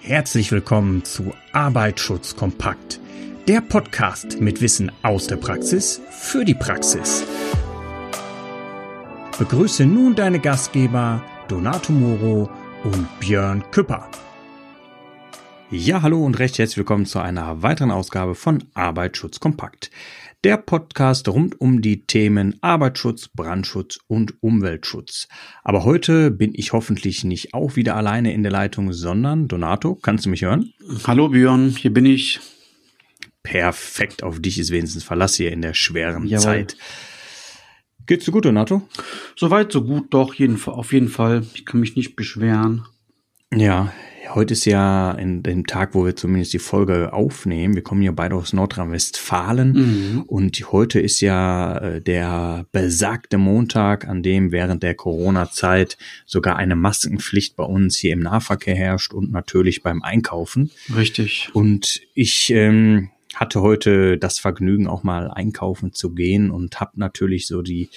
[0.00, 3.00] Herzlich willkommen zu Arbeitsschutz kompakt,
[3.48, 7.24] der Podcast mit Wissen aus der Praxis für die Praxis.
[9.38, 12.48] Begrüße nun deine Gastgeber Donato Moro
[12.84, 14.08] und Björn Küpper.
[15.70, 19.90] Ja, hallo und recht herzlich willkommen zu einer weiteren Ausgabe von Arbeitsschutz kompakt.
[20.44, 25.26] Der Podcast rund um die Themen Arbeitsschutz, Brandschutz und Umweltschutz.
[25.64, 30.26] Aber heute bin ich hoffentlich nicht auch wieder alleine in der Leitung, sondern Donato, kannst
[30.26, 30.72] du mich hören?
[31.08, 32.38] Hallo Björn, hier bin ich.
[33.42, 36.44] Perfekt, auf dich ist wenigstens Verlass hier in der schweren Jawohl.
[36.44, 36.76] Zeit.
[38.06, 38.88] Geht's dir gut, Donato?
[39.34, 41.44] Soweit, so gut, doch, jeden, auf jeden Fall.
[41.54, 42.86] Ich kann mich nicht beschweren.
[43.52, 43.92] Ja,
[44.34, 47.74] heute ist ja in dem Tag, wo wir zumindest die Folge aufnehmen.
[47.74, 50.22] Wir kommen ja beide aus Nordrhein-Westfalen mhm.
[50.22, 56.76] und heute ist ja äh, der besagte Montag, an dem während der Corona-Zeit sogar eine
[56.76, 60.70] Maskenpflicht bei uns hier im Nahverkehr herrscht und natürlich beim Einkaufen.
[60.94, 61.50] Richtig.
[61.52, 67.46] Und ich ähm, hatte heute das Vergnügen, auch mal einkaufen zu gehen und habe natürlich
[67.46, 67.90] so die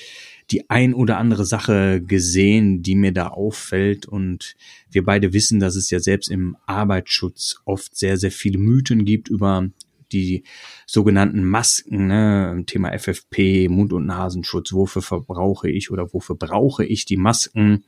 [0.51, 4.05] die ein oder andere Sache gesehen, die mir da auffällt.
[4.05, 4.55] Und
[4.89, 9.29] wir beide wissen, dass es ja selbst im Arbeitsschutz oft sehr, sehr viele Mythen gibt
[9.29, 9.69] über
[10.11, 10.43] die
[10.85, 17.05] sogenannten Masken, ne, Thema FFP, Mund- und Nasenschutz, wofür verbrauche ich oder wofür brauche ich
[17.05, 17.85] die Masken?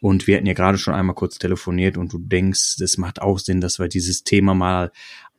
[0.00, 3.38] Und wir hatten ja gerade schon einmal kurz telefoniert und du denkst, es macht auch
[3.38, 4.92] Sinn, dass wir dieses Thema mal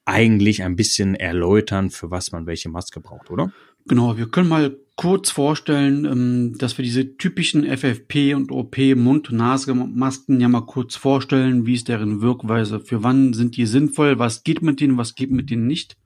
[0.04, 3.52] eigentlich ein bisschen erläutern, für was man welche Maske braucht, oder?
[3.88, 10.42] Genau, wir können mal kurz vorstellen, ähm, dass wir diese typischen FFP und OP Mund-Nase-Masken
[10.42, 14.62] ja mal kurz vorstellen, wie ist deren Wirkweise, für wann sind die sinnvoll, was geht
[14.62, 15.98] mit denen, was geht mit denen nicht.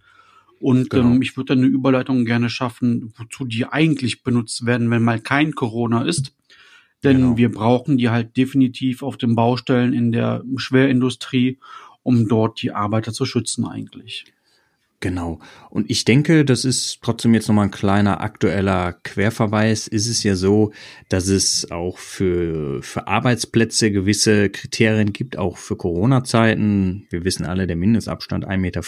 [0.59, 1.16] Und genau.
[1.16, 5.19] ähm, ich würde dann eine Überleitung gerne schaffen, wozu die eigentlich benutzt werden, wenn mal
[5.19, 6.36] kein Corona ist.
[7.03, 7.38] Denn genau.
[7.38, 11.58] wir brauchen die halt definitiv auf den Baustellen in der Schwerindustrie
[12.03, 14.25] um dort die Arbeiter zu schützen eigentlich.
[15.02, 15.39] Genau.
[15.71, 19.88] Und ich denke, das ist trotzdem jetzt nochmal ein kleiner aktueller Querverweis.
[19.88, 20.73] Ist es ja so,
[21.09, 27.07] dass es auch für, für Arbeitsplätze gewisse Kriterien gibt, auch für Corona-Zeiten.
[27.09, 28.81] Wir wissen alle, der Mindestabstand 1,50 Meter.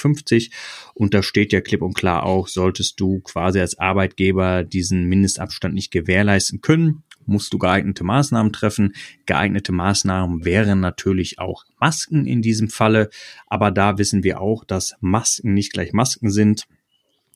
[0.94, 5.73] Und da steht ja klipp und klar auch, solltest du quasi als Arbeitgeber diesen Mindestabstand
[5.73, 8.94] nicht gewährleisten können, musst du geeignete Maßnahmen treffen.
[9.25, 13.09] Geeignete Maßnahmen wären natürlich auch Masken in diesem Falle,
[13.47, 16.67] aber da wissen wir auch, dass Masken nicht gleich Masken sind.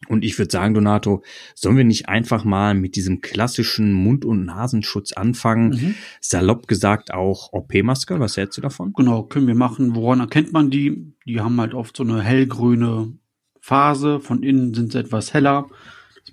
[0.08, 1.24] Und ich würde sagen, Donato,
[1.56, 5.70] sollen wir nicht einfach mal mit diesem klassischen Mund- und Nasenschutz anfangen?
[5.70, 5.96] Mhm.
[6.22, 8.20] Salopp gesagt auch OP-Maske.
[8.20, 8.94] Was hältst du davon?
[8.94, 9.96] Genau, können wir machen.
[9.96, 11.14] Woran erkennt man die?
[11.26, 13.14] Die haben halt oft so eine hellgrüne
[13.60, 14.20] Phase.
[14.20, 15.68] Von innen sind sie etwas heller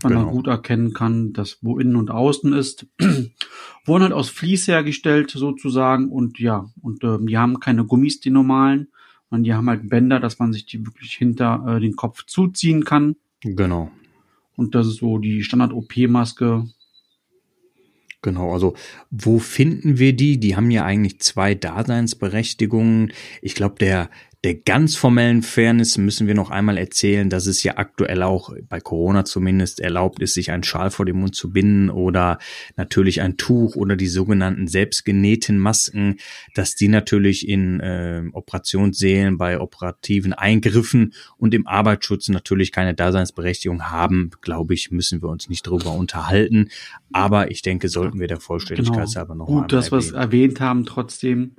[0.04, 0.30] man genau.
[0.30, 2.86] gut erkennen kann, dass wo innen und außen ist.
[3.86, 8.30] Wurden halt aus Vlies hergestellt sozusagen und ja, und äh, die haben keine Gummis, die
[8.30, 8.88] normalen,
[9.30, 12.84] und die haben halt Bänder, dass man sich die wirklich hinter äh, den Kopf zuziehen
[12.84, 13.16] kann.
[13.40, 13.90] Genau.
[14.56, 16.68] Und das ist so die Standard-OP-Maske.
[18.22, 18.74] Genau, also
[19.10, 20.38] wo finden wir die?
[20.38, 23.12] Die haben ja eigentlich zwei Daseinsberechtigungen.
[23.42, 24.08] Ich glaube, der,
[24.44, 28.78] der ganz formellen Fairness müssen wir noch einmal erzählen, dass es ja aktuell auch bei
[28.78, 32.38] Corona zumindest erlaubt ist, sich einen Schal vor den Mund zu binden oder
[32.76, 36.18] natürlich ein Tuch oder die sogenannten selbstgenähten Masken,
[36.54, 43.90] dass die natürlich in äh, Operationssälen bei operativen Eingriffen und im Arbeitsschutz natürlich keine Daseinsberechtigung
[43.90, 46.68] haben, glaube ich, müssen wir uns nicht darüber unterhalten.
[47.12, 49.20] Aber ich denke, sollten wir der Vollständigkeit genau.
[49.20, 51.52] aber noch Gut, dass wir es erwähnt haben trotzdem.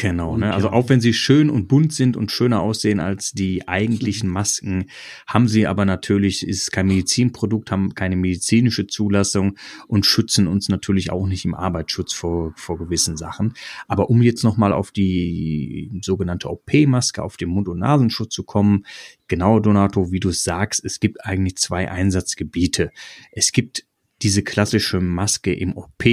[0.00, 0.54] Genau, ne?
[0.54, 4.84] Also auch wenn sie schön und bunt sind und schöner aussehen als die eigentlichen Masken,
[5.26, 11.10] haben sie aber natürlich, ist kein Medizinprodukt, haben keine medizinische Zulassung und schützen uns natürlich
[11.10, 13.54] auch nicht im Arbeitsschutz vor, vor gewissen Sachen.
[13.88, 18.84] Aber um jetzt nochmal auf die sogenannte OP-Maske, auf den Mund- und Nasenschutz zu kommen,
[19.26, 22.92] genau, Donato, wie du sagst, es gibt eigentlich zwei Einsatzgebiete.
[23.32, 23.87] Es gibt
[24.22, 26.04] diese klassische Maske im OP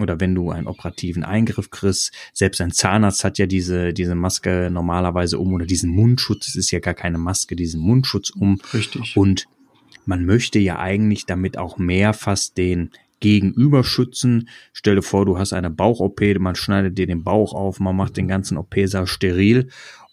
[0.00, 2.12] oder wenn du einen operativen Eingriff kriegst.
[2.32, 6.48] Selbst ein Zahnarzt hat ja diese, diese Maske normalerweise um oder diesen Mundschutz.
[6.48, 8.60] Es ist ja gar keine Maske, diesen Mundschutz um.
[8.72, 9.16] Richtig.
[9.16, 9.46] Und
[10.06, 12.90] man möchte ja eigentlich damit auch mehr fast den
[13.20, 14.48] Gegenüber schützen.
[14.72, 18.28] Stelle vor, du hast eine Bauch-OP, man schneidet dir den Bauch auf, man macht den
[18.28, 19.68] ganzen OP-Saal steril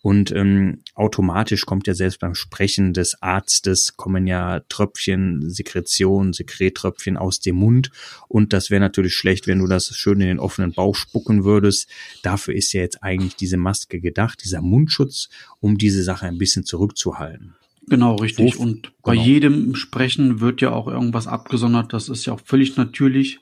[0.05, 7.17] und ähm, automatisch kommt ja selbst beim Sprechen des Arztes kommen ja Tröpfchen, Sekretion, Sekrettröpfchen
[7.17, 7.89] aus dem Mund.
[8.27, 11.89] Und das wäre natürlich schlecht, wenn du das schön in den offenen Bauch spucken würdest.
[12.21, 15.29] Dafür ist ja jetzt eigentlich diese Maske gedacht, dieser Mundschutz,
[15.59, 17.55] um diese Sache ein bisschen zurückzuhalten.
[17.87, 18.59] Genau, richtig.
[18.59, 19.25] Und bei genau.
[19.25, 21.93] jedem Sprechen wird ja auch irgendwas abgesondert.
[21.93, 23.39] Das ist ja auch völlig natürlich.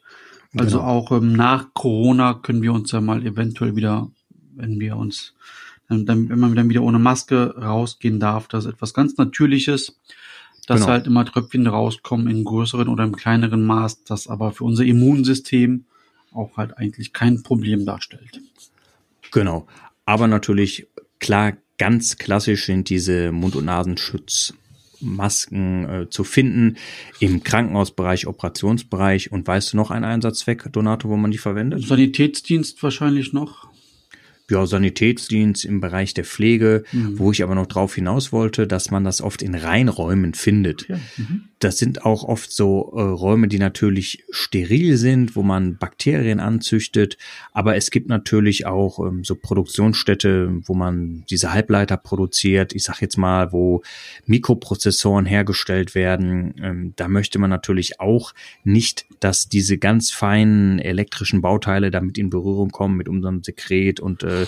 [0.57, 0.89] Also genau.
[0.89, 4.09] auch ähm, nach Corona können wir uns ja mal eventuell wieder,
[4.55, 5.33] wenn wir uns
[6.05, 8.47] dann, wenn man dann wieder ohne Maske rausgehen darf.
[8.47, 9.99] Das ist etwas ganz Natürliches,
[10.67, 10.91] dass genau.
[10.91, 15.85] halt immer Tröpfchen rauskommen in größeren oder im kleineren Maß, das aber für unser Immunsystem
[16.31, 18.41] auch halt eigentlich kein Problem darstellt.
[19.31, 19.67] Genau.
[20.05, 20.87] Aber natürlich,
[21.19, 24.53] klar, ganz klassisch sind diese Mund- und Nasenschutz
[25.03, 26.77] Masken äh, zu finden
[27.19, 29.31] im Krankenhausbereich, Operationsbereich.
[29.31, 31.85] Und weißt du noch einen Einsatzzweck, Donato, wo man die verwendet?
[31.85, 33.67] Sanitätsdienst wahrscheinlich noch
[34.49, 37.17] ja, Sanitätsdienst im Bereich der Pflege, mhm.
[37.17, 40.87] wo ich aber noch drauf hinaus wollte, dass man das oft in Reinräumen findet.
[40.87, 40.97] Ja.
[41.17, 41.49] Mhm.
[41.63, 47.17] Das sind auch oft so äh, Räume, die natürlich steril sind, wo man Bakterien anzüchtet.
[47.53, 52.73] Aber es gibt natürlich auch ähm, so Produktionsstätte, wo man diese Halbleiter produziert.
[52.73, 53.81] Ich sag jetzt mal, wo
[54.25, 56.53] Mikroprozessoren hergestellt werden.
[56.61, 58.33] Ähm, da möchte man natürlich auch
[58.65, 64.23] nicht, dass diese ganz feinen elektrischen Bauteile damit in Berührung kommen mit unserem Sekret und
[64.23, 64.47] äh,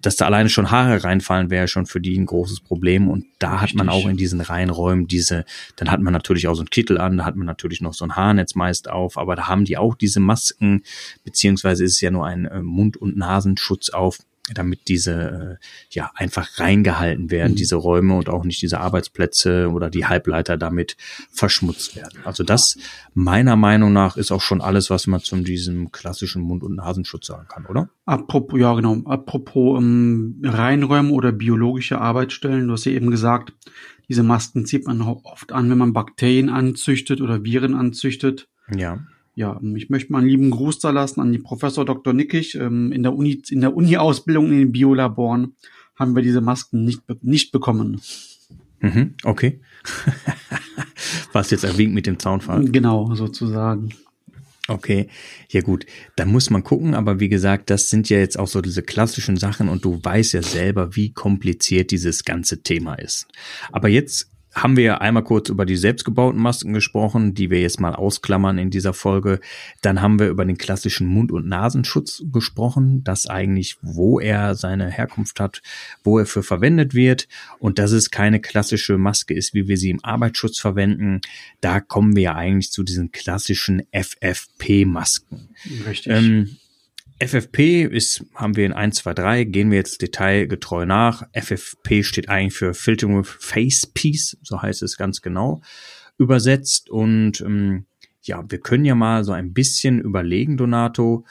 [0.00, 3.08] dass da alleine schon Haare reinfallen, wäre schon für die ein großes Problem.
[3.08, 5.44] Und da hat man auch in diesen Reihenräumen diese,
[5.76, 8.04] dann hat man natürlich auch so einen Kittel an, da hat man natürlich noch so
[8.04, 10.82] ein Haarnetz meist auf, aber da haben die auch diese Masken,
[11.24, 14.18] beziehungsweise ist es ja nur ein äh, Mund- und Nasenschutz auf
[14.54, 17.56] damit diese äh, ja einfach reingehalten werden, mhm.
[17.56, 20.96] diese Räume und auch nicht diese Arbeitsplätze oder die Halbleiter damit
[21.30, 22.20] verschmutzt werden.
[22.24, 22.78] Also das
[23.14, 27.26] meiner Meinung nach ist auch schon alles, was man zu diesem klassischen Mund- und Nasenschutz
[27.26, 27.90] sagen kann, oder?
[28.04, 33.52] Apropos, ja genau, apropos ähm, Reinräume oder biologische Arbeitsstellen, du hast ja eben gesagt,
[34.08, 38.48] diese Masken zieht man oft an, wenn man Bakterien anzüchtet oder Viren anzüchtet.
[38.74, 38.98] Ja
[39.38, 42.12] ja, ich möchte mal einen lieben Gruß da lassen an die Professor Dr.
[42.12, 42.56] Nickig.
[42.56, 45.54] Ähm, in der Uni, in der Uni-Ausbildung in den Biolaboren
[45.94, 48.00] haben wir diese Masken nicht, nicht bekommen.
[48.80, 49.60] Mhm, okay.
[51.32, 52.64] Was jetzt erwähnt mit dem Zaunfall.
[52.64, 53.90] Genau, sozusagen.
[54.66, 55.06] Okay,
[55.50, 55.86] ja gut,
[56.16, 59.36] da muss man gucken, aber wie gesagt, das sind ja jetzt auch so diese klassischen
[59.36, 63.28] Sachen und du weißt ja selber, wie kompliziert dieses ganze Thema ist.
[63.70, 67.94] Aber jetzt haben wir einmal kurz über die selbstgebauten Masken gesprochen, die wir jetzt mal
[67.94, 69.40] ausklammern in dieser Folge.
[69.82, 74.90] Dann haben wir über den klassischen Mund- und Nasenschutz gesprochen, das eigentlich, wo er seine
[74.90, 75.62] Herkunft hat,
[76.02, 77.28] wo er für verwendet wird
[77.58, 81.20] und dass es keine klassische Maske ist, wie wir sie im Arbeitsschutz verwenden.
[81.60, 85.48] Da kommen wir ja eigentlich zu diesen klassischen FFP-Masken.
[85.86, 86.12] Richtig.
[86.12, 86.56] Ähm,
[87.20, 91.24] FFP ist, haben wir in 1, 2, 3, gehen wir jetzt detailgetreu nach.
[91.32, 95.60] FFP steht eigentlich für Filtering with Face Piece, so heißt es ganz genau,
[96.16, 96.90] übersetzt.
[96.90, 97.86] Und ähm,
[98.22, 101.24] ja, wir können ja mal so ein bisschen überlegen, Donato.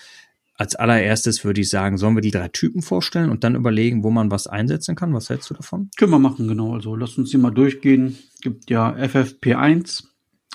[0.55, 4.09] Als allererstes würde ich sagen, sollen wir die drei Typen vorstellen und dann überlegen, wo
[4.09, 5.13] man was einsetzen kann?
[5.13, 5.89] Was hältst du davon?
[5.97, 6.73] Können wir machen, genau.
[6.73, 8.17] Also lass uns die mal durchgehen.
[8.33, 10.03] Es gibt ja FFP1,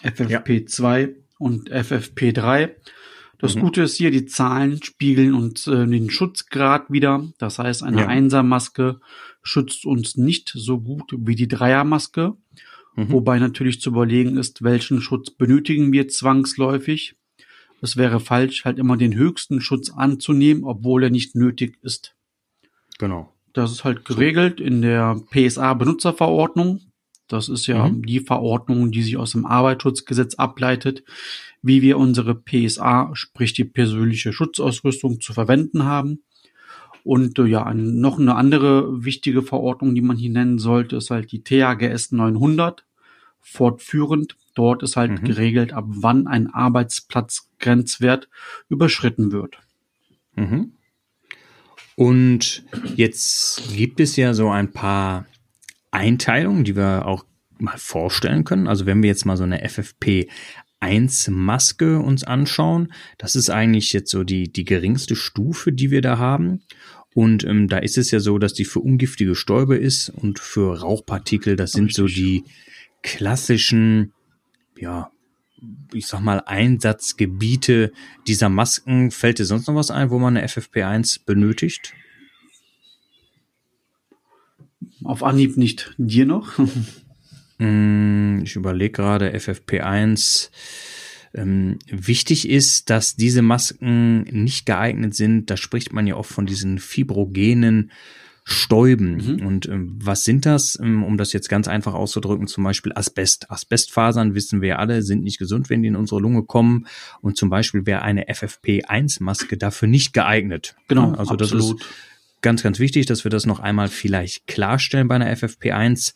[0.02, 1.08] FFP2 ja.
[1.38, 2.70] und FFP3.
[3.42, 3.62] Das mhm.
[3.62, 7.28] Gute ist hier, die Zahlen spiegeln uns äh, den Schutzgrad wieder.
[7.38, 8.06] Das heißt, eine ja.
[8.06, 9.00] Einsermaske
[9.42, 12.34] schützt uns nicht so gut wie die Dreiermaske.
[12.94, 13.10] Mhm.
[13.10, 17.16] Wobei natürlich zu überlegen ist, welchen Schutz benötigen wir zwangsläufig.
[17.80, 22.14] Es wäre falsch, halt immer den höchsten Schutz anzunehmen, obwohl er nicht nötig ist.
[23.00, 23.34] Genau.
[23.54, 26.80] Das ist halt geregelt in der PSA-Benutzerverordnung.
[27.32, 28.02] Das ist ja mhm.
[28.02, 31.02] die Verordnung, die sich aus dem Arbeitsschutzgesetz ableitet,
[31.62, 36.23] wie wir unsere PSA, sprich die persönliche Schutzausrüstung, zu verwenden haben.
[37.05, 41.10] Und äh, ja, ein, noch eine andere wichtige Verordnung, die man hier nennen sollte, ist
[41.10, 42.84] halt die THGS 900.
[43.41, 45.24] Fortführend, dort ist halt mhm.
[45.24, 48.29] geregelt, ab wann ein Arbeitsplatzgrenzwert
[48.69, 49.58] überschritten wird.
[50.36, 50.74] Mhm.
[51.96, 55.27] Und jetzt gibt es ja so ein paar
[55.93, 57.25] Einteilungen, die wir auch
[57.58, 58.67] mal vorstellen können.
[58.67, 60.29] Also wenn wir jetzt mal so eine FFP
[60.81, 66.03] 1 Maske uns anschauen, das ist eigentlich jetzt so die, die geringste Stufe, die wir
[66.03, 66.63] da haben.
[67.15, 70.81] Und ähm, da ist es ja so, dass die für ungiftige Stäube ist und für
[70.81, 72.44] Rauchpartikel, das sind so die
[73.03, 74.13] klassischen,
[74.77, 75.11] ja,
[75.93, 77.93] ich sag mal, Einsatzgebiete
[78.27, 79.11] dieser Masken.
[79.11, 81.94] Fällt dir sonst noch was ein, wo man eine FFP1 benötigt?
[85.04, 85.94] Auf Anhieb nicht.
[85.98, 86.58] Dir noch?
[87.58, 90.50] Hm, ich überlege gerade, FFP1.
[91.34, 95.50] Ähm, wichtig ist, dass diese Masken nicht geeignet sind.
[95.50, 97.90] Da spricht man ja oft von diesen fibrogenen
[98.44, 99.38] Stäuben.
[99.38, 99.46] Mhm.
[99.46, 100.78] Und ähm, was sind das?
[100.82, 103.50] Ähm, um das jetzt ganz einfach auszudrücken, zum Beispiel Asbest.
[103.50, 106.86] Asbestfasern, wissen wir alle, sind nicht gesund, wenn die in unsere Lunge kommen.
[107.20, 110.74] Und zum Beispiel wäre eine FFP1-Maske dafür nicht geeignet.
[110.88, 111.40] Genau, also absolut.
[111.40, 111.86] das ist
[112.43, 116.15] ganz, ganz wichtig, dass wir das noch einmal vielleicht klarstellen bei einer FFP1.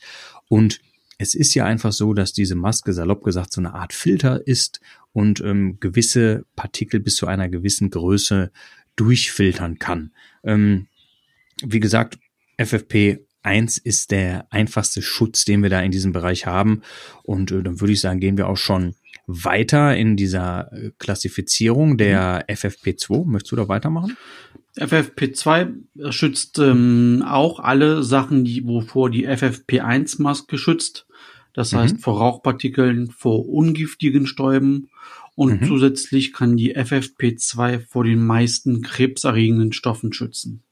[0.49, 0.81] Und
[1.19, 4.81] es ist ja einfach so, dass diese Maske, salopp gesagt, so eine Art Filter ist
[5.13, 8.53] und ähm, gewisse Partikel bis zu einer gewissen Größe
[8.97, 10.13] durchfiltern kann.
[10.45, 10.89] Ähm,
[11.63, 12.19] wie gesagt,
[12.59, 16.83] FFP1 ist der einfachste Schutz, den wir da in diesem Bereich haben.
[17.23, 18.95] Und äh, dann würde ich sagen, gehen wir auch schon
[19.27, 22.55] weiter in dieser äh, Klassifizierung der mhm.
[22.55, 23.27] FFP2.
[23.27, 24.17] Möchtest du da weitermachen?
[24.77, 31.07] FFP2 schützt ähm, auch alle Sachen, die, wovor die FFP1-Maske schützt.
[31.55, 31.79] Das mhm.
[31.79, 34.91] heißt vor Rauchpartikeln, vor ungiftigen Stäuben
[35.35, 35.67] und mhm.
[35.67, 40.63] zusätzlich kann die FFP2 vor den meisten krebserregenden Stoffen schützen.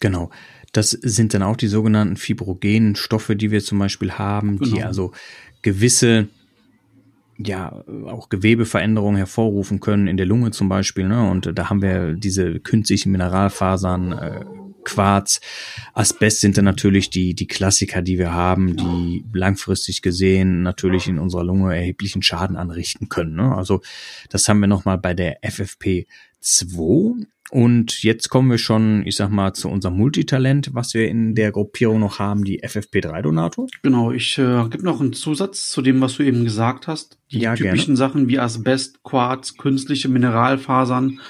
[0.00, 0.30] Genau.
[0.72, 4.76] Das sind dann auch die sogenannten fibrogenen Stoffe, die wir zum Beispiel haben, genau.
[4.76, 5.12] die also
[5.62, 6.28] gewisse
[7.44, 11.08] ja auch Gewebeveränderungen hervorrufen können in der Lunge zum Beispiel.
[11.08, 11.28] Ne?
[11.30, 14.44] Und da haben wir diese künstlichen Mineralfasern, äh,
[14.84, 15.40] Quarz,
[15.92, 21.18] Asbest sind dann natürlich die die Klassiker, die wir haben, die langfristig gesehen natürlich in
[21.18, 23.36] unserer Lunge erheblichen Schaden anrichten können.
[23.36, 23.54] Ne?
[23.54, 23.82] Also
[24.30, 26.06] das haben wir noch mal bei der FFP
[26.40, 31.34] 2 und jetzt kommen wir schon, ich sag mal, zu unserem Multitalent, was wir in
[31.34, 33.66] der Gruppierung noch haben, die FFP3-Donator.
[33.82, 37.18] Genau, ich äh, gebe noch einen Zusatz zu dem, was du eben gesagt hast.
[37.32, 37.96] Die ja, typischen gerne.
[37.96, 41.20] Sachen wie Asbest, Quarz, künstliche Mineralfasern.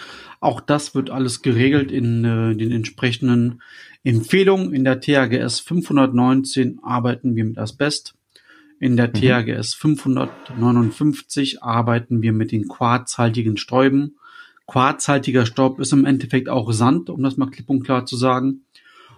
[0.41, 3.63] Auch das wird alles geregelt in äh, den entsprechenden
[4.05, 4.75] Empfehlungen.
[4.75, 8.15] In der THGS 519 arbeiten wir mit Asbest.
[8.79, 9.13] In der mhm.
[9.15, 14.17] THGS 559 arbeiten wir mit den quarzhaltigen Stäuben.
[14.71, 18.63] Quarzhaltiger Staub ist im Endeffekt auch Sand, um das mal klipp und klar zu sagen.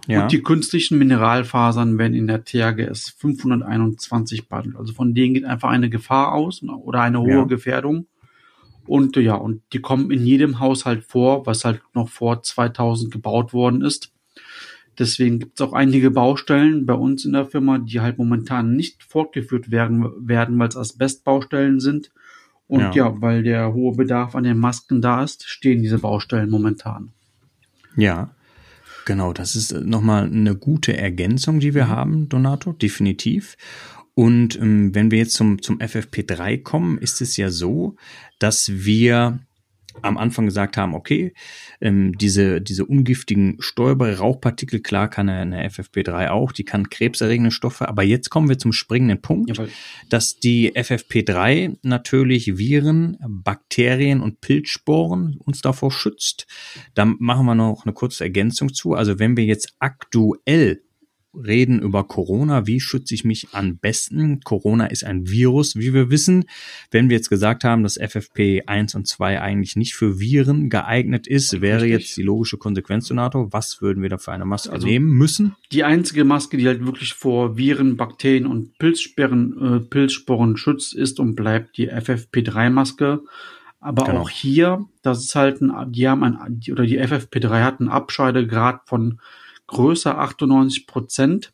[0.09, 0.23] Ja.
[0.23, 4.77] Und die künstlichen Mineralfasern werden in der THGS 521 behandelt.
[4.77, 7.45] Also von denen geht einfach eine Gefahr aus oder eine hohe ja.
[7.45, 8.07] Gefährdung.
[8.87, 13.53] Und ja, und die kommen in jedem Haushalt vor, was halt noch vor 2000 gebaut
[13.53, 14.11] worden ist.
[14.99, 19.03] Deswegen gibt es auch einige Baustellen bei uns in der Firma, die halt momentan nicht
[19.03, 22.11] fortgeführt werden, werden weil es Asbestbaustellen sind.
[22.73, 22.93] Und ja.
[22.95, 27.13] ja, weil der hohe Bedarf an den Masken da ist, stehen diese Baustellen momentan.
[27.97, 28.31] Ja,
[29.05, 29.35] genau.
[29.35, 31.91] Das ist nochmal eine gute Ergänzung, die wir mhm.
[31.91, 33.59] haben, Donato, definitiv.
[34.15, 37.97] Und ähm, wenn wir jetzt zum, zum FFP3 kommen, ist es ja so,
[38.39, 39.41] dass wir
[40.01, 41.35] am Anfang gesagt haben, okay,
[41.81, 47.89] ähm, diese, diese ungiftigen Stäuber, Rauchpartikel, klar kann eine FFP3 auch, die kann krebserregende Stoffe,
[47.89, 49.69] aber jetzt kommen wir zum springenden Punkt, Jawohl.
[50.09, 56.47] dass die FFP3 natürlich Viren, Bakterien und Pilzsporen uns davor schützt.
[56.95, 58.95] Da machen wir noch eine kurze Ergänzung zu.
[58.95, 60.83] Also wenn wir jetzt aktuell
[61.35, 62.67] reden über Corona.
[62.67, 64.41] Wie schütze ich mich am besten?
[64.41, 66.45] Corona ist ein Virus, wie wir wissen.
[66.91, 71.27] Wenn wir jetzt gesagt haben, dass FFP 1 und 2 eigentlich nicht für Viren geeignet
[71.27, 72.01] ist, wäre Richtig.
[72.01, 73.49] jetzt die logische Konsequenz zu NATO.
[73.51, 75.57] Was würden wir da für eine Maske also nehmen müssen?
[75.73, 81.19] Die einzige Maske, die halt wirklich vor Viren, Bakterien und Pilzsporen, äh, Pilzsporen schützt, ist
[81.19, 83.21] und bleibt die FFP3-Maske.
[83.81, 84.21] Aber genau.
[84.21, 88.83] auch hier, das ist halt ein, die haben ein, oder die FFP3 hat einen Abscheidegrad
[88.87, 89.19] von
[89.73, 91.53] größer 98 Prozent.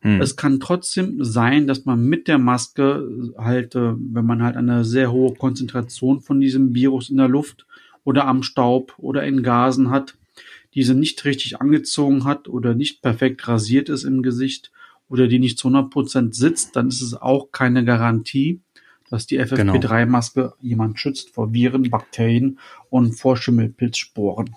[0.00, 0.20] Hm.
[0.20, 4.84] Es kann trotzdem sein, dass man mit der Maske halt, äh, wenn man halt eine
[4.84, 7.66] sehr hohe Konzentration von diesem Virus in der Luft
[8.04, 10.16] oder am Staub oder in Gasen hat,
[10.74, 14.72] diese nicht richtig angezogen hat oder nicht perfekt rasiert ist im Gesicht
[15.08, 18.60] oder die nicht zu 100 Prozent sitzt, dann ist es auch keine Garantie,
[19.08, 20.54] dass die FFP3-Maske genau.
[20.60, 22.58] jemand schützt vor Viren, Bakterien
[22.90, 24.54] und vor Schimmelpilzsporen.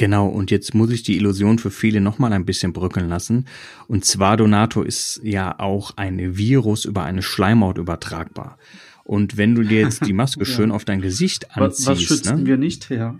[0.00, 3.44] Genau, und jetzt muss ich die Illusion für viele nochmal ein bisschen brückeln lassen.
[3.86, 8.56] Und zwar, Donato, ist ja auch ein Virus über eine Schleimhaut übertragbar.
[9.04, 10.46] Und wenn du dir jetzt die Maske ja.
[10.46, 11.86] schön auf dein Gesicht anziehst.
[11.86, 12.46] Was, was schützen ne?
[12.46, 13.18] wir nicht, ja.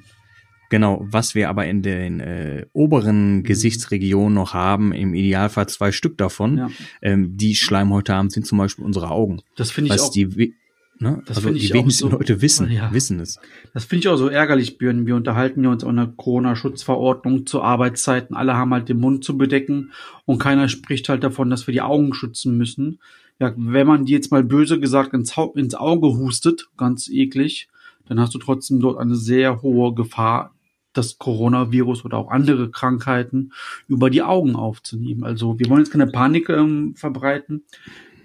[0.70, 3.42] Genau, was wir aber in den äh, oberen mhm.
[3.42, 6.70] Gesichtsregionen noch haben, im Idealfall zwei Stück davon, ja.
[7.02, 9.42] ähm, die Schleimhäute haben, sind zum Beispiel unsere Augen.
[9.54, 10.12] Das finde ich was auch.
[10.12, 10.54] Die,
[11.02, 11.22] Ne?
[11.24, 12.92] Das also die wenigsten so, Leute wissen, ja.
[12.92, 13.40] wissen es.
[13.72, 15.06] Das finde ich auch so ärgerlich, Björn.
[15.06, 18.36] Wir unterhalten ja uns auch eine Corona-Schutzverordnung zu Arbeitszeiten.
[18.36, 19.92] Alle haben halt den Mund zu bedecken
[20.26, 23.00] und keiner spricht halt davon, dass wir die Augen schützen müssen.
[23.38, 27.68] Ja, wenn man die jetzt mal böse gesagt ins, ins Auge hustet, ganz eklig,
[28.06, 30.54] dann hast du trotzdem dort eine sehr hohe Gefahr,
[30.92, 33.52] das Coronavirus oder auch andere Krankheiten
[33.88, 35.24] über die Augen aufzunehmen.
[35.24, 37.62] Also wir wollen jetzt keine Panik ähm, verbreiten.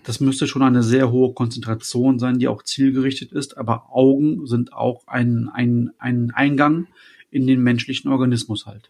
[0.06, 3.58] Das müsste schon eine sehr hohe Konzentration sein, die auch zielgerichtet ist.
[3.58, 6.88] Aber Augen sind auch ein, ein, ein Eingang
[7.32, 8.90] in den menschlichen Organismus halt.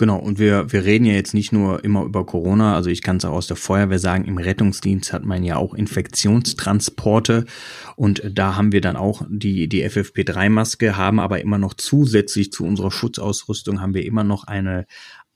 [0.00, 3.18] Genau, und wir, wir reden ja jetzt nicht nur immer über Corona, also ich kann
[3.18, 7.44] es auch aus der Feuerwehr sagen, im Rettungsdienst hat man ja auch Infektionstransporte
[7.96, 12.64] und da haben wir dann auch die, die FFP3-Maske, haben aber immer noch zusätzlich zu
[12.64, 14.86] unserer Schutzausrüstung haben wir immer noch eine,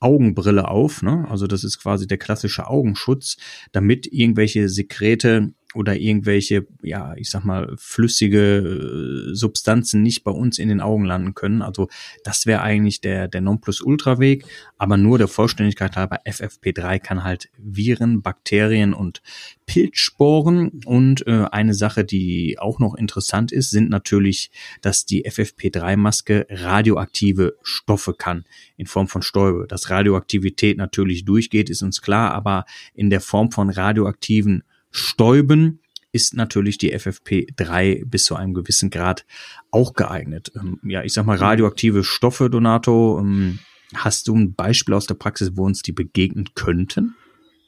[0.05, 1.01] Augenbrille auf.
[1.01, 1.25] Ne?
[1.29, 3.37] Also das ist quasi der klassische Augenschutz,
[3.71, 10.57] damit irgendwelche Sekrete oder irgendwelche, ja, ich sag mal, flüssige äh, Substanzen nicht bei uns
[10.57, 11.61] in den Augen landen können.
[11.61, 11.89] Also
[12.23, 14.45] das wäre eigentlich der, der Nonplusultra-Weg,
[14.77, 19.21] aber nur der Vollständigkeit halber, FFP3 kann halt Viren, Bakterien und
[19.65, 20.81] Pilzsporen.
[20.85, 24.51] Und äh, eine Sache, die auch noch interessant ist, sind natürlich,
[24.81, 28.45] dass die FFP3-Maske radioaktive Stoffe kann
[28.77, 29.65] in Form von Stäube.
[29.67, 34.63] Dass Radioaktivität natürlich durchgeht, ist uns klar, aber in der Form von radioaktiven
[34.95, 35.81] Stäuben
[36.13, 39.25] ist natürlich die FFP3 bis zu einem gewissen Grad
[39.69, 40.53] auch geeignet.
[40.55, 43.19] Ähm, ja, ich sag mal radioaktive Stoffe, Donato.
[43.19, 43.59] Ähm,
[43.93, 47.15] hast du ein Beispiel aus der Praxis, wo uns die begegnen könnten?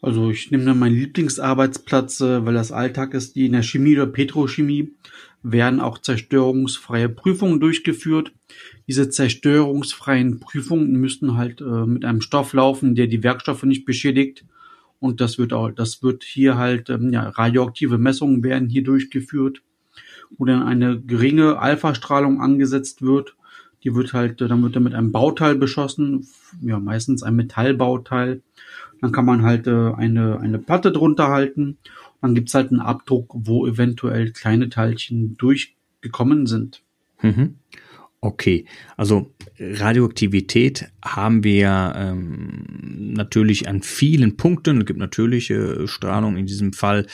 [0.02, 3.98] Also ich nehme dann meinen Lieblingsarbeitsplatz, äh, weil das Alltag ist, die in der Chemie
[3.98, 4.94] oder Petrochemie
[5.44, 8.32] werden auch zerstörungsfreie Prüfungen durchgeführt.
[8.88, 14.46] Diese zerstörungsfreien Prüfungen müssten halt äh, mit einem Stoff laufen, der die Werkstoffe nicht beschädigt.
[15.00, 19.62] Und das wird auch, das wird hier halt, ähm, ja, radioaktive Messungen werden hier durchgeführt,
[20.38, 23.36] wo dann eine geringe Alpha-Strahlung angesetzt wird.
[23.84, 26.28] Die wird halt, dann wird er mit einem Bauteil beschossen,
[26.62, 28.42] ja, meistens ein Metallbauteil.
[29.02, 31.78] Dann kann man halt äh, eine, eine Platte drunter halten.
[32.22, 36.82] Dann gibt's halt einen Abdruck, wo eventuell kleine Teilchen durchgekommen sind.
[37.22, 37.56] Mhm.
[38.20, 42.66] Okay, also Radioaktivität haben wir ähm,
[43.14, 44.80] natürlich an vielen Punkten.
[44.80, 47.06] Es gibt natürliche Strahlung in diesem Fall.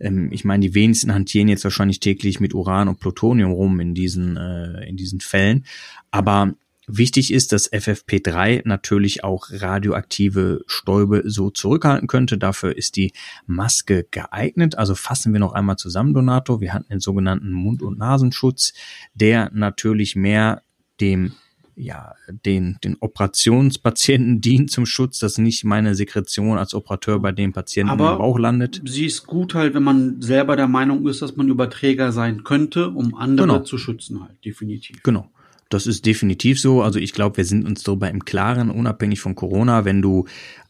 [0.00, 3.94] Ähm, ich meine, die wenigsten hantieren jetzt wahrscheinlich täglich mit Uran und Plutonium rum in
[3.94, 5.64] diesen äh, in diesen Fällen.
[6.10, 6.54] Aber
[6.90, 12.38] Wichtig ist, dass FFP3 natürlich auch radioaktive Stäube so zurückhalten könnte.
[12.38, 13.12] Dafür ist die
[13.46, 14.78] Maske geeignet.
[14.78, 16.62] Also fassen wir noch einmal zusammen, Donato.
[16.62, 18.72] Wir hatten den sogenannten Mund- und Nasenschutz,
[19.14, 20.62] der natürlich mehr
[21.00, 21.32] dem
[21.80, 22.14] ja,
[22.44, 27.92] den, den Operationspatienten dient zum Schutz, dass nicht meine Sekretion als Operateur bei dem Patienten
[27.92, 28.82] Aber im Bauch landet.
[28.84, 32.90] Sie ist gut halt, wenn man selber der Meinung ist, dass man Überträger sein könnte,
[32.90, 33.60] um andere Genau.
[33.60, 35.02] zu schützen halt, definitiv.
[35.04, 35.30] Genau.
[35.68, 36.82] Das ist definitiv so.
[36.82, 40.26] Also ich glaube, wir sind uns darüber im Klaren, unabhängig von Corona, wenn du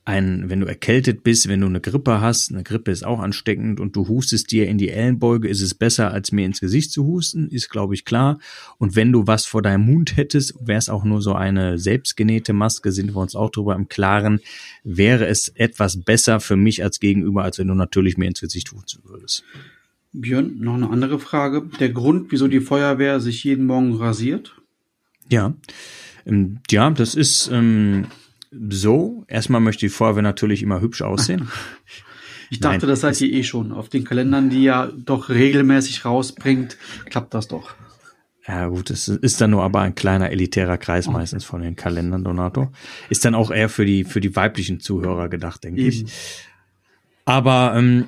[0.08, 3.78] ein, wenn du erkältet bist, wenn du eine Grippe hast, eine Grippe ist auch ansteckend
[3.78, 7.04] und du hustest dir in die Ellenbeuge, ist es besser, als mir ins Gesicht zu
[7.04, 8.38] husten, ist, glaube ich, klar.
[8.78, 12.54] Und wenn du was vor deinem Mund hättest, wäre es auch nur so eine selbstgenähte
[12.54, 14.40] Maske, sind wir uns auch darüber im Klaren,
[14.82, 18.72] wäre es etwas besser für mich als gegenüber, als wenn du natürlich mir ins Gesicht
[18.72, 19.44] husten würdest.
[20.12, 21.68] Björn, noch eine andere Frage.
[21.80, 24.58] Der Grund, wieso die Feuerwehr sich jeden Morgen rasiert?
[25.30, 25.54] Ja,
[26.26, 28.06] ähm, ja, das ist ähm,
[28.50, 29.24] so.
[29.28, 31.48] Erstmal möchte die Feuerwehr natürlich immer hübsch aussehen.
[32.50, 33.72] Ich dachte, Nein, das seid ihr eh schon.
[33.72, 36.78] Auf den Kalendern, die ja doch regelmäßig rausbringt,
[37.10, 37.74] klappt das doch.
[38.46, 42.24] Ja gut, es ist dann nur aber ein kleiner elitärer Kreis meistens von den Kalendern,
[42.24, 42.72] Donato.
[43.10, 46.00] Ist dann auch eher für die für die weiblichen Zuhörer gedacht, denke ich.
[46.00, 46.10] Eben.
[47.26, 48.06] Aber ähm,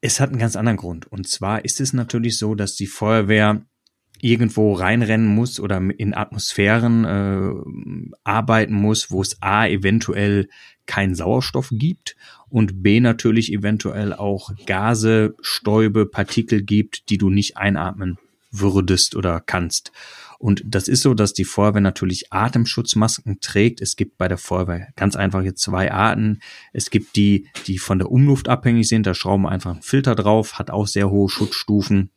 [0.00, 1.06] es hat einen ganz anderen Grund.
[1.12, 3.66] Und zwar ist es natürlich so, dass die Feuerwehr
[4.24, 10.48] irgendwo reinrennen muss oder in Atmosphären äh, arbeiten muss, wo es A eventuell
[10.86, 12.16] keinen Sauerstoff gibt
[12.48, 18.16] und B natürlich eventuell auch Gase, Stäube, Partikel gibt, die du nicht einatmen
[18.50, 19.92] würdest oder kannst.
[20.38, 23.82] Und das ist so, dass die Feuerwehr natürlich Atemschutzmasken trägt.
[23.82, 26.40] Es gibt bei der Feuerwehr ganz einfach jetzt zwei Arten.
[26.72, 29.06] Es gibt die, die von der Umluft abhängig sind.
[29.06, 32.10] Da schrauben wir einfach einen Filter drauf, hat auch sehr hohe Schutzstufen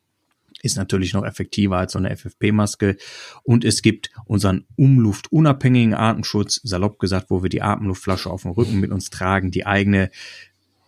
[0.61, 2.97] ist natürlich noch effektiver als so eine FFP-Maske.
[3.43, 8.79] Und es gibt unseren umluftunabhängigen Atemschutz, salopp gesagt, wo wir die Atemluftflasche auf dem Rücken
[8.79, 10.09] mit uns tragen, die eigene,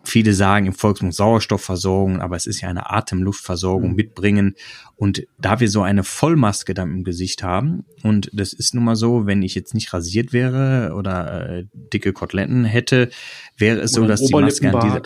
[0.03, 4.55] viele sagen im Volksmund Sauerstoffversorgung, aber es ist ja eine Atemluftversorgung mitbringen.
[4.95, 8.95] Und da wir so eine Vollmaske dann im Gesicht haben, und das ist nun mal
[8.95, 13.09] so, wenn ich jetzt nicht rasiert wäre oder äh, dicke Koteletten hätte,
[13.57, 15.01] wäre es so, dass die Maske an dieser.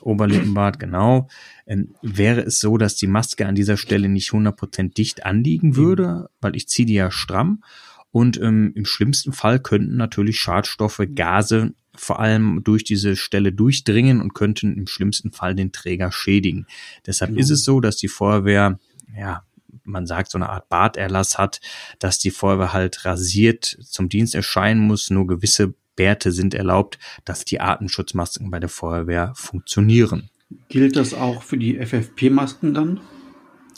[0.00, 1.28] Oberlippenbart, genau,
[1.68, 6.30] ähm, wäre es so, dass die Maske an dieser Stelle nicht 100% dicht anliegen würde,
[6.40, 7.62] weil ich ziehe die ja stramm
[8.10, 14.20] und ähm, im schlimmsten Fall könnten natürlich Schadstoffe, Gase vor allem durch diese Stelle durchdringen
[14.20, 16.66] und könnten im schlimmsten Fall den Träger schädigen.
[17.06, 17.40] Deshalb Genau.
[17.40, 18.78] ist es so, dass die Feuerwehr,
[19.16, 19.42] ja,
[19.84, 21.60] man sagt, so eine Art Barterlass hat,
[21.98, 27.44] dass die Feuerwehr halt rasiert zum Dienst erscheinen muss, nur gewisse Bärte sind erlaubt, dass
[27.44, 30.30] die Atemschutzmasken bei der Feuerwehr funktionieren.
[30.68, 33.00] Gilt das auch für die FFP-Masken dann?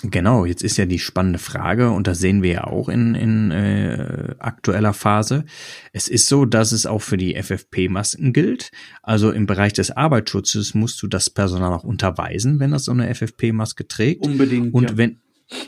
[0.03, 3.51] Genau, jetzt ist ja die spannende Frage und das sehen wir ja auch in, in
[3.51, 5.45] äh, aktueller Phase.
[5.93, 8.71] Es ist so, dass es auch für die FFP-Masken gilt.
[9.03, 13.15] Also im Bereich des Arbeitsschutzes musst du das Personal auch unterweisen, wenn das so eine
[13.15, 14.25] FFP-Maske trägt.
[14.25, 14.73] Unbedingt.
[14.73, 14.97] Und ja.
[14.97, 15.19] wenn,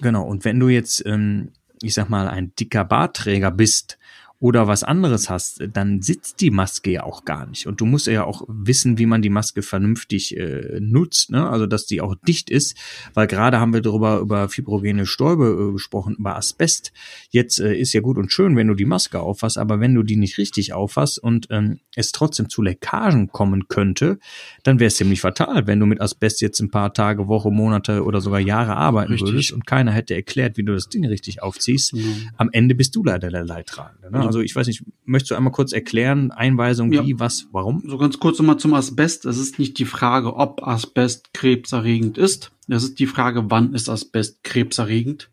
[0.00, 1.50] genau, und wenn du jetzt, ähm,
[1.82, 3.98] ich sag mal, ein dicker Bartträger bist
[4.42, 7.68] oder was anderes hast, dann sitzt die Maske ja auch gar nicht.
[7.68, 11.48] Und du musst ja auch wissen, wie man die Maske vernünftig äh, nutzt, ne?
[11.48, 12.76] also dass die auch dicht ist,
[13.14, 16.92] weil gerade haben wir darüber über fibrogene Stäube äh, gesprochen, über Asbest.
[17.30, 20.02] Jetzt äh, ist ja gut und schön, wenn du die Maske aufhast, aber wenn du
[20.02, 24.18] die nicht richtig aufhast und ähm, es trotzdem zu Leckagen kommen könnte,
[24.64, 28.02] dann wäre es ziemlich fatal, wenn du mit Asbest jetzt ein paar Tage, Woche, Monate
[28.02, 29.30] oder sogar Jahre arbeiten richtig.
[29.30, 31.94] würdest und keiner hätte erklärt, wie du das Ding richtig aufziehst.
[31.94, 32.30] Mhm.
[32.36, 34.10] Am Ende bist du leider der Leidtragende.
[34.10, 34.31] Ne?
[34.32, 37.04] Also ich weiß nicht, möchtest du einmal kurz erklären, Einweisung, ja.
[37.04, 37.82] wie, was, warum?
[37.86, 39.26] So ganz kurz nochmal zum Asbest.
[39.26, 42.50] Es ist nicht die Frage, ob Asbest krebserregend ist.
[42.68, 45.30] Es ist die Frage, wann ist Asbest krebserregend.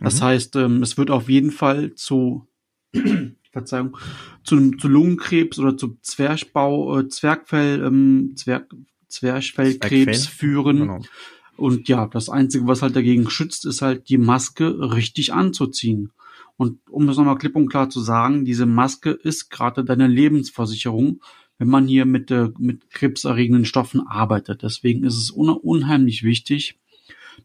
[0.00, 0.24] Das mhm.
[0.24, 2.48] heißt, ähm, es wird auf jeden Fall zu,
[3.52, 3.96] Verzeihung,
[4.42, 8.74] zu, zu Lungenkrebs oder zu Zwerchbau, äh, Zwergfell, ähm, Zwerg,
[9.06, 10.78] Zwerchfellkrebs führen.
[10.78, 11.00] Genau.
[11.56, 16.10] Und ja, das Einzige, was halt dagegen schützt, ist halt die Maske richtig anzuziehen.
[16.60, 21.22] Und um das nochmal klipp und klar zu sagen, diese Maske ist gerade deine Lebensversicherung,
[21.56, 24.62] wenn man hier mit, äh, mit krebserregenden Stoffen arbeitet.
[24.62, 26.78] Deswegen ist es un unheimlich wichtig.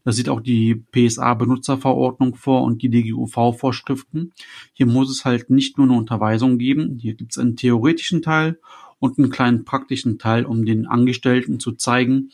[0.04, 4.34] Das sieht auch die PSA-Benutzerverordnung vor und die DGUV-Vorschriften.
[4.74, 6.98] Hier muss es halt nicht nur eine Unterweisung geben.
[7.00, 8.60] Hier gibt es einen theoretischen Teil
[8.98, 12.32] und einen kleinen praktischen Teil, um den Angestellten zu zeigen,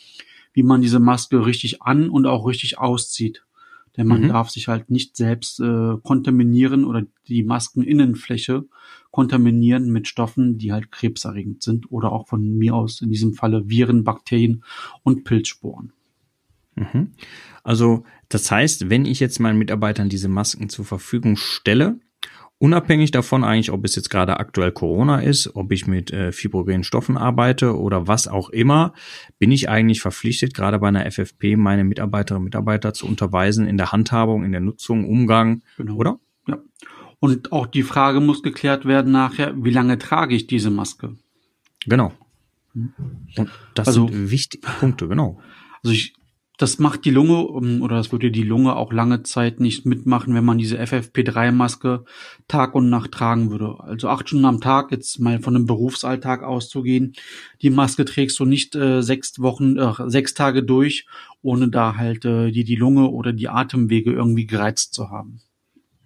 [0.52, 3.44] wie man diese Maske richtig an und auch richtig auszieht.
[3.96, 4.28] Denn man mhm.
[4.28, 8.64] darf sich halt nicht selbst äh, kontaminieren oder die Maskeninnenfläche
[9.10, 13.68] kontaminieren mit Stoffen, die halt krebserregend sind oder auch von mir aus in diesem Falle
[13.68, 14.64] Viren, Bakterien
[15.02, 15.92] und Pilzsporen.
[16.74, 17.12] Mhm.
[17.62, 22.00] Also das heißt, wenn ich jetzt meinen Mitarbeitern diese Masken zur Verfügung stelle,
[22.62, 26.84] Unabhängig davon eigentlich, ob es jetzt gerade aktuell Corona ist, ob ich mit äh, fibrogenen
[26.84, 28.94] Stoffen arbeite oder was auch immer,
[29.40, 33.78] bin ich eigentlich verpflichtet, gerade bei einer FFP meine Mitarbeiterinnen und Mitarbeiter zu unterweisen in
[33.78, 35.96] der Handhabung, in der Nutzung, Umgang, genau.
[35.96, 36.20] oder?
[36.46, 36.58] Ja.
[37.18, 41.16] Und auch die Frage muss geklärt werden nachher, wie lange trage ich diese Maske?
[41.86, 42.12] Genau.
[42.74, 42.92] Hm.
[43.38, 45.40] Und das also, sind wichtige Punkte, genau.
[45.82, 46.14] Also ich
[46.62, 50.44] das macht die Lunge oder das würde die Lunge auch lange Zeit nicht mitmachen, wenn
[50.44, 52.04] man diese FFP3-Maske
[52.46, 53.80] Tag und Nacht tragen würde.
[53.80, 57.14] Also acht Stunden am Tag, jetzt mal von einem Berufsalltag auszugehen.
[57.62, 61.06] Die Maske trägst du nicht äh, sechs Wochen, äh, sechs Tage durch,
[61.42, 65.40] ohne da halt äh, die, die Lunge oder die Atemwege irgendwie gereizt zu haben.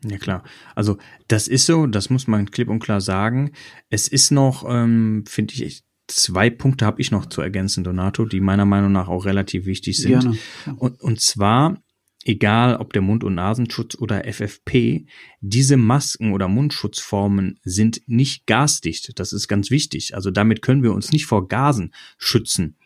[0.05, 0.43] Ja klar,
[0.75, 0.97] also
[1.29, 3.53] das ist so, das muss man klipp und klar sagen.
[3.91, 8.41] Es ist noch, ähm, finde ich, zwei Punkte habe ich noch zu ergänzen, Donato, die
[8.41, 10.21] meiner Meinung nach auch relativ wichtig sind.
[10.21, 10.39] Gerne.
[10.79, 11.79] Und, und zwar,
[12.25, 15.07] egal ob der Mund- und Nasenschutz oder FFP,
[15.41, 19.19] diese Masken oder Mundschutzformen sind nicht gasdicht.
[19.19, 20.15] Das ist ganz wichtig.
[20.15, 22.77] Also damit können wir uns nicht vor Gasen schützen.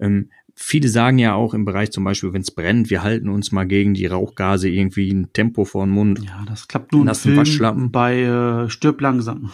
[0.00, 3.52] Ähm, viele sagen ja auch im Bereich zum Beispiel, wenn es brennt, wir halten uns
[3.52, 6.20] mal gegen die Rauchgase irgendwie ein Tempo vor den Mund.
[6.24, 7.92] Ja, das klappt nur in Waschlappen.
[7.92, 9.50] bei äh, Stirb langsam.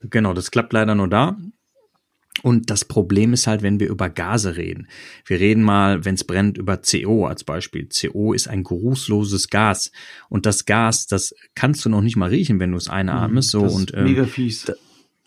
[0.00, 1.36] Genau, das klappt leider nur da.
[2.42, 4.88] Und das Problem ist halt, wenn wir über Gase reden.
[5.24, 7.88] Wir reden mal, wenn es brennt, über CO als Beispiel.
[7.88, 9.90] CO ist ein geruchsloses Gas.
[10.28, 13.50] Und das Gas, das kannst du noch nicht mal riechen, wenn du es einatmest.
[13.50, 14.70] So, das und, ähm, mega fies.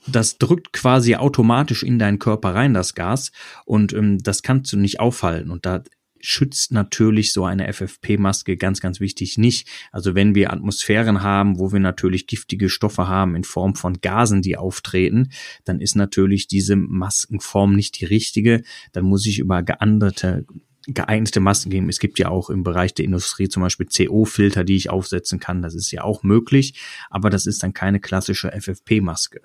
[0.07, 3.31] Das drückt quasi automatisch in deinen Körper rein, das Gas.
[3.65, 5.51] Und ähm, das kannst du nicht aufhalten.
[5.51, 5.83] Und da
[6.21, 9.67] schützt natürlich so eine FFP-Maske ganz, ganz wichtig nicht.
[9.91, 14.41] Also wenn wir Atmosphären haben, wo wir natürlich giftige Stoffe haben in Form von Gasen,
[14.41, 15.31] die auftreten,
[15.65, 18.63] dann ist natürlich diese Maskenform nicht die richtige.
[18.91, 20.45] Dann muss ich über geänderte
[20.93, 21.89] geeignete Masken geben.
[21.89, 25.61] Es gibt ja auch im Bereich der Industrie zum Beispiel CO-Filter, die ich aufsetzen kann.
[25.61, 26.79] Das ist ja auch möglich,
[27.09, 29.41] aber das ist dann keine klassische FFP-Maske.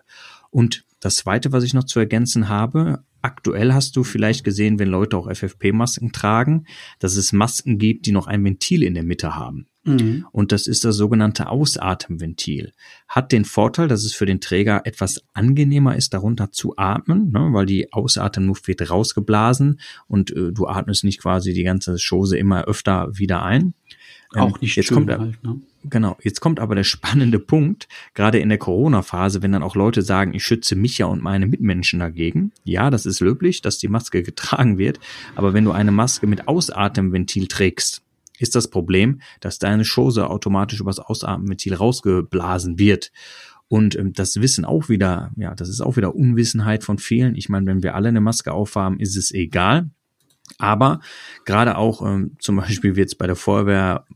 [0.50, 4.88] Und das zweite, was ich noch zu ergänzen habe, aktuell hast du vielleicht gesehen, wenn
[4.88, 6.66] Leute auch FFP-Masken tragen,
[6.98, 9.66] dass es Masken gibt, die noch ein Ventil in der Mitte haben.
[9.84, 10.24] Mhm.
[10.32, 12.72] Und das ist das sogenannte Ausatemventil.
[13.06, 17.50] Hat den Vorteil, dass es für den Träger etwas angenehmer ist, darunter zu atmen, ne,
[17.52, 22.64] weil die Ausatemluft wird rausgeblasen und äh, du atmest nicht quasi die ganze Chose immer
[22.64, 23.74] öfter wieder ein.
[24.34, 25.60] Auch ähm, nicht jetzt schön kommt, halt, ne?
[25.86, 30.00] Genau, jetzt kommt aber der spannende Punkt, gerade in der Corona-Phase, wenn dann auch Leute
[30.00, 32.52] sagen, ich schütze mich ja und meine Mitmenschen dagegen.
[32.64, 34.98] Ja, das ist löblich, dass die Maske getragen wird,
[35.34, 38.02] aber wenn du eine Maske mit Ausatemventil trägst,
[38.38, 43.12] ist das Problem, dass deine Schose automatisch übers Ausatemventil rausgeblasen wird.
[43.68, 47.34] Und ähm, das Wissen auch wieder, ja, das ist auch wieder Unwissenheit von vielen.
[47.34, 49.90] Ich meine, wenn wir alle eine Maske aufhaben, ist es egal.
[50.58, 51.00] Aber
[51.44, 54.06] gerade auch ähm, zum Beispiel wird es bei der Feuerwehr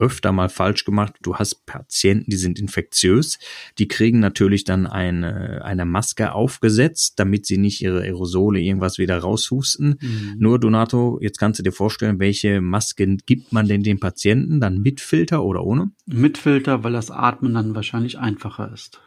[0.00, 1.14] öfter mal falsch gemacht.
[1.22, 3.38] Du hast Patienten, die sind infektiös,
[3.78, 9.18] die kriegen natürlich dann eine, eine Maske aufgesetzt, damit sie nicht ihre Aerosole irgendwas wieder
[9.18, 9.98] raushusten.
[10.00, 10.34] Mhm.
[10.38, 14.60] Nur Donato, jetzt kannst du dir vorstellen, welche Masken gibt man denn den Patienten?
[14.60, 15.90] Dann mit Filter oder ohne?
[16.06, 19.00] Mit Filter, weil das Atmen dann wahrscheinlich einfacher ist.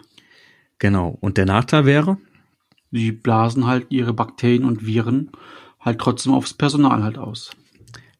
[0.77, 1.17] Genau.
[1.21, 2.17] Und der Nachteil wäre?
[2.91, 5.31] Die blasen halt ihre Bakterien und Viren
[5.83, 7.51] halt trotzdem aufs Personal halt aus.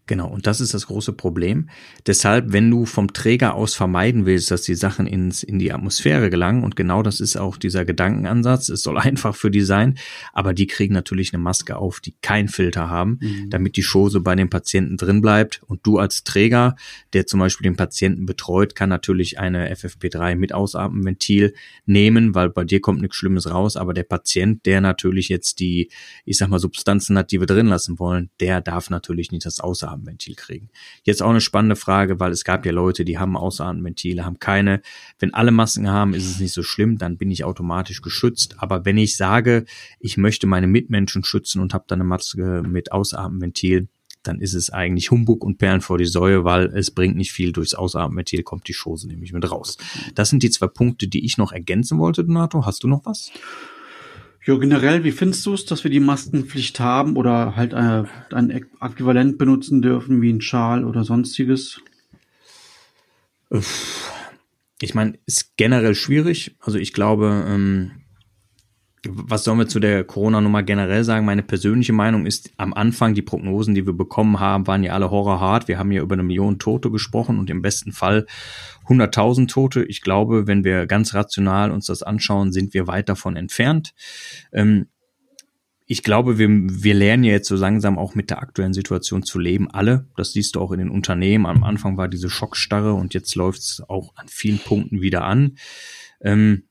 [0.06, 1.70] Genau, und das ist das große Problem.
[2.06, 6.30] Deshalb, wenn du vom Träger aus vermeiden willst, dass die Sachen ins, in die Atmosphäre
[6.30, 9.98] gelangen, und genau das ist auch dieser Gedankenansatz, es soll einfach für die sein,
[10.34, 13.50] aber die kriegen natürlich eine Maske auf, die keinen Filter haben, mhm.
[13.50, 15.62] damit die Schose bei den Patienten drin bleibt.
[15.68, 16.76] Und du als Träger,
[17.14, 21.54] der zum Beispiel den Patienten betreut, kann natürlich eine FFP3 mit Ausatmenventil
[21.86, 25.90] nehmen, weil bei dir kommt nichts Schlimmes raus, aber der Patient, der natürlich jetzt die,
[26.26, 29.62] ich sag mal, Substanzen hat, die wir drin lassen wollen, der darf natürlich nicht das
[29.62, 30.70] Ausatmen Außenventil kriegen.
[31.04, 34.82] Jetzt auch eine spannende Frage, weil es gab ja Leute, die haben Außenventile, haben keine.
[35.20, 38.56] Wenn alle Masken haben, ist es nicht so schlimm, dann bin ich automatisch geschützt.
[38.58, 39.66] Aber wenn ich sage,
[40.00, 43.88] ich möchte meine Mitmenschen schützen und habe dann eine Maske mit Ausatmenventil,
[44.24, 47.52] dann ist es eigentlich Humbug und Perlen vor die Säue, weil es bringt nicht viel
[47.52, 49.78] durchs Ausatmenventil, kommt die Schose nämlich mit raus.
[50.16, 52.66] Das sind die zwei Punkte, die ich noch ergänzen wollte, Donato.
[52.66, 53.32] Hast du noch was?
[54.46, 58.04] Ja, generell, wie findest du es, dass wir die Maskenpflicht haben oder halt äh,
[58.36, 61.80] ein Äquivalent benutzen dürfen, wie ein Schal oder sonstiges?
[64.82, 66.58] Ich meine, ist generell schwierig.
[66.60, 68.03] Also ich glaube, ähm,
[69.08, 71.26] was sollen wir zu der Corona-Nummer generell sagen?
[71.26, 75.12] Meine persönliche Meinung ist, am Anfang die Prognosen, die wir bekommen haben, waren ja alle
[75.12, 75.68] horrorhart.
[75.68, 78.26] Wir haben ja über eine Million Tote gesprochen und im besten Fall
[78.88, 79.84] 100.000 Tote.
[79.84, 83.94] Ich glaube, wenn wir ganz rational uns das anschauen, sind wir weit davon entfernt.
[84.54, 84.88] Ähm,
[85.86, 89.38] ich glaube, wir, wir lernen ja jetzt so langsam auch mit der aktuellen Situation zu
[89.38, 89.70] leben.
[89.70, 91.46] Alle, das siehst du auch in den Unternehmen.
[91.46, 95.58] Am Anfang war diese Schockstarre und jetzt läuft es auch an vielen Punkten wieder an.
[96.22, 96.64] Ähm,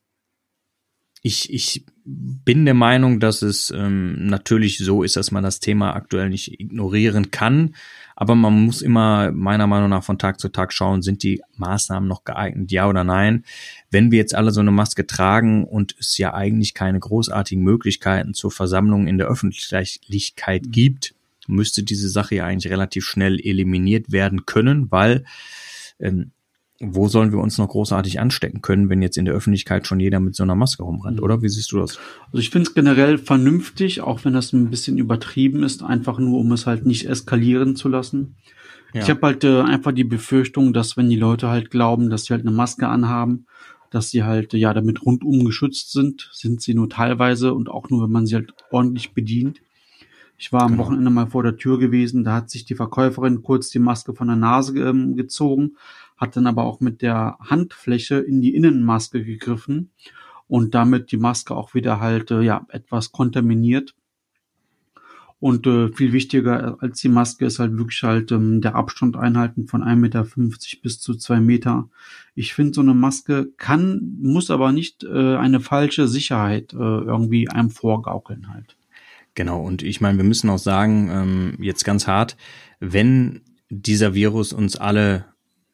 [1.22, 5.94] ich, ich bin der Meinung, dass es ähm, natürlich so ist, dass man das Thema
[5.94, 7.74] aktuell nicht ignorieren kann.
[8.16, 12.08] Aber man muss immer meiner Meinung nach von Tag zu Tag schauen, sind die Maßnahmen
[12.08, 13.44] noch geeignet, ja oder nein.
[13.90, 18.34] Wenn wir jetzt alle so eine Maske tragen und es ja eigentlich keine großartigen Möglichkeiten
[18.34, 21.14] zur Versammlung in der Öffentlichkeit gibt,
[21.46, 25.24] müsste diese Sache ja eigentlich relativ schnell eliminiert werden können, weil
[25.98, 26.32] ähm,
[26.84, 30.18] wo sollen wir uns noch großartig anstecken können, wenn jetzt in der Öffentlichkeit schon jeder
[30.18, 31.22] mit so einer Maske rumrennt, mhm.
[31.22, 31.40] oder?
[31.40, 31.98] Wie siehst du das?
[32.26, 36.40] Also ich finde es generell vernünftig, auch wenn das ein bisschen übertrieben ist, einfach nur,
[36.40, 38.34] um es halt nicht eskalieren zu lassen.
[38.92, 39.02] Ja.
[39.02, 42.34] Ich habe halt äh, einfach die Befürchtung, dass wenn die Leute halt glauben, dass sie
[42.34, 43.46] halt eine Maske anhaben,
[43.90, 48.02] dass sie halt ja damit rundum geschützt sind, sind sie nur teilweise und auch nur,
[48.02, 49.60] wenn man sie halt ordentlich bedient.
[50.36, 50.82] Ich war am genau.
[50.82, 54.26] Wochenende mal vor der Tür gewesen, da hat sich die Verkäuferin kurz die Maske von
[54.26, 55.76] der Nase ähm, gezogen,
[56.22, 59.90] hat dann aber auch mit der Handfläche in die Innenmaske gegriffen
[60.46, 63.96] und damit die Maske auch wieder halt äh, ja etwas kontaminiert.
[65.40, 69.66] Und äh, viel wichtiger als die Maske ist halt wirklich halt ähm, der Abstand einhalten
[69.66, 70.26] von 1,50 Meter
[70.80, 71.88] bis zu zwei Meter.
[72.36, 77.48] Ich finde, so eine Maske kann, muss aber nicht äh, eine falsche Sicherheit äh, irgendwie
[77.48, 78.76] einem vorgaukeln halt.
[79.34, 82.36] Genau, und ich meine, wir müssen auch sagen, ähm, jetzt ganz hart,
[82.78, 85.31] wenn dieser Virus uns alle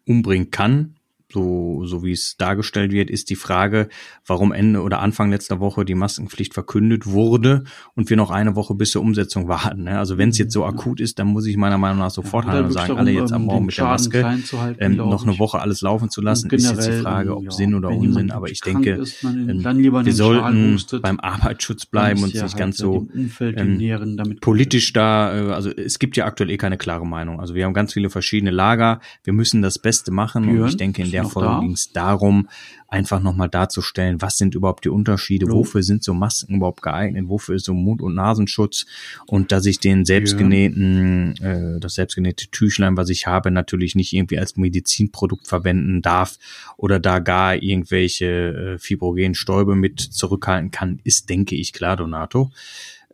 [0.09, 0.97] umbringen kann,
[1.31, 3.89] so, so wie es dargestellt wird, ist die Frage,
[4.27, 7.65] warum Ende oder Anfang letzter Woche die Maskenpflicht verkündet wurde
[7.95, 9.85] und wir noch eine Woche bis zur Umsetzung warten.
[9.85, 9.99] Ne?
[9.99, 12.67] Also wenn es jetzt so akut ist, dann muss ich meiner Meinung nach sofort handeln
[12.67, 14.39] und sagen, darum, alle jetzt am Morgen mit der Maske,
[14.79, 17.75] ähm, noch eine Woche alles laufen zu lassen, ist jetzt die Frage, ob ja, Sinn
[17.75, 18.31] oder Unsinn.
[18.31, 23.09] Aber ich denke, ist, ähm, wir sollten hustet, beim Arbeitsschutz bleiben und ganz halt so
[23.41, 27.41] ähm, politisch da, äh, also es gibt ja aktuell eh keine klare Meinung.
[27.41, 30.77] Also wir haben ganz viele verschiedene Lager, wir müssen das Beste machen Björn, und ich
[30.77, 32.49] denke, in der der Folge ging es darum,
[32.89, 35.53] einfach nochmal darzustellen, was sind überhaupt die Unterschiede, ja.
[35.53, 38.87] wofür sind so Masken überhaupt geeignet, wofür ist so Mund- und Nasenschutz
[39.27, 41.77] und dass ich den selbstgenähten, ja.
[41.77, 46.39] äh, das selbstgenähte Tüchlein, was ich habe, natürlich nicht irgendwie als Medizinprodukt verwenden darf
[46.77, 48.27] oder da gar irgendwelche
[48.75, 52.51] äh, fibrogenen Stäube mit zurückhalten kann, ist, denke ich, klar, Donato.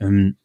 [0.00, 0.36] Ähm,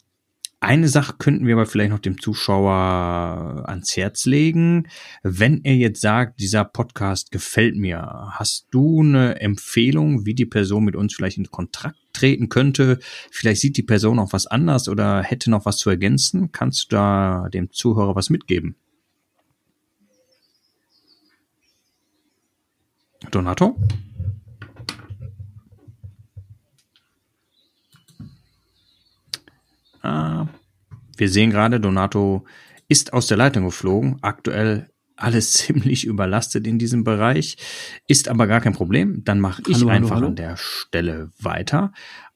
[0.61, 4.87] eine Sache könnten wir aber vielleicht noch dem Zuschauer ans Herz legen.
[5.23, 10.83] Wenn er jetzt sagt, dieser Podcast gefällt mir, hast du eine Empfehlung, wie die Person
[10.83, 12.99] mit uns vielleicht in Kontakt treten könnte?
[13.31, 16.51] Vielleicht sieht die Person auch was anders oder hätte noch was zu ergänzen.
[16.51, 18.75] Kannst du da dem Zuhörer was mitgeben?
[23.31, 23.77] Donato?
[30.09, 30.45] Äh,
[31.17, 32.45] wir sehen gerade, Donato
[32.87, 34.17] ist aus der Leitung geflogen.
[34.21, 37.57] Aktuell alles ziemlich überlastet in diesem Bereich,
[38.07, 39.23] ist aber gar kein Problem.
[39.23, 40.27] Dann mache ich hallo, einfach hallo, hallo.
[40.27, 41.91] an der Stelle weiter.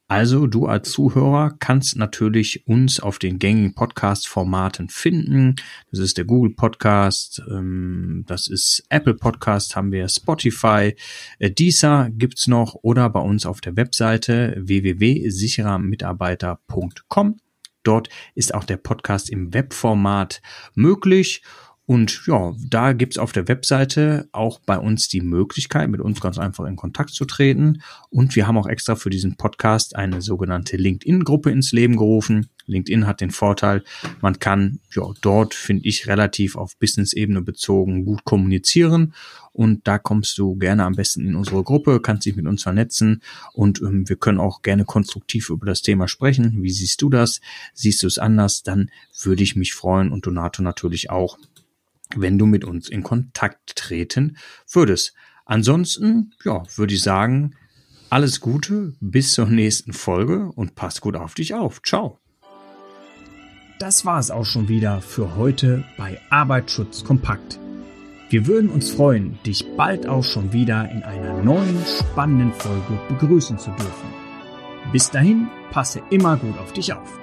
[0.10, 5.56] Also du als Zuhörer kannst natürlich uns auf den gängigen Podcast-Formaten finden.
[5.90, 10.96] Das ist der Google Podcast, ähm, das ist Apple Podcast, haben wir Spotify,
[11.40, 17.38] äh, Deezer gibt's noch oder bei uns auf der Webseite www.sicherermitarbeiter.com.
[17.84, 20.42] Dort ist auch der Podcast im Webformat
[20.74, 21.44] möglich.
[21.86, 26.38] Und ja, da gibt's auf der Webseite auch bei uns die Möglichkeit, mit uns ganz
[26.38, 27.82] einfach in Kontakt zu treten.
[28.10, 32.50] Und wir haben auch extra für diesen Podcast eine sogenannte LinkedIn-Gruppe ins Leben gerufen.
[32.68, 33.84] LinkedIn hat den Vorteil,
[34.22, 39.14] man kann ja, dort, finde ich, relativ auf Business-Ebene bezogen gut kommunizieren.
[39.52, 43.22] Und da kommst du gerne am besten in unsere Gruppe, kannst dich mit uns vernetzen
[43.54, 46.64] und ähm, wir können auch gerne konstruktiv über das Thema sprechen.
[46.64, 47.40] Wie siehst du das?
[47.76, 48.64] Siehst du es anders?
[48.64, 48.90] Dann
[49.22, 51.38] würde ich mich freuen und Donato natürlich auch
[52.20, 54.38] wenn du mit uns in Kontakt treten
[54.72, 55.14] würdest.
[55.46, 57.56] Ansonsten, ja, würde ich sagen,
[58.10, 61.82] alles Gute, bis zur nächsten Folge und pass gut auf dich auf.
[61.82, 62.20] Ciao.
[63.80, 67.60] Das war es auch schon wieder für heute bei Arbeitsschutz kompakt.
[68.30, 73.58] Wir würden uns freuen, dich bald auch schon wieder in einer neuen spannenden Folge begrüßen
[73.58, 74.14] zu dürfen.
[74.92, 77.23] Bis dahin, passe immer gut auf dich auf.